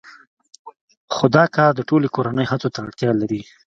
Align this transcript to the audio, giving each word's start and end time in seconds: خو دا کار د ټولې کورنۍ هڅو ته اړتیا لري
خو 1.13 1.25
دا 1.35 1.43
کار 1.55 1.71
د 1.75 1.81
ټولې 1.89 2.07
کورنۍ 2.15 2.45
هڅو 2.51 2.69
ته 2.73 2.79
اړتیا 2.85 3.11
لري 3.21 3.41